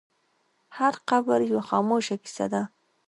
هر 0.77 0.93
قبر 1.09 1.39
یوه 1.49 1.63
خاموشه 1.69 2.15
کیسه 2.23 2.45
ده. 2.53 2.61